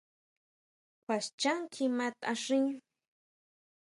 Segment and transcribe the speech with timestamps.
[1.03, 2.65] ¿Kjua xhán kjimá taáxin?